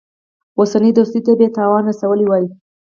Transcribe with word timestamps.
اوسنۍ 0.59 0.91
دوستۍ 0.97 1.19
ته 1.25 1.31
به 1.37 1.43
یې 1.45 1.53
تاوان 1.57 1.83
رسولی 1.91 2.25
وای. 2.27 2.45